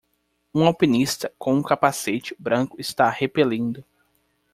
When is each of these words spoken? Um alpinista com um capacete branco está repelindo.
Um 0.51 0.63
alpinista 0.65 1.31
com 1.37 1.53
um 1.53 1.61
capacete 1.61 2.35
branco 2.39 2.75
está 2.81 3.07
repelindo. 3.07 3.85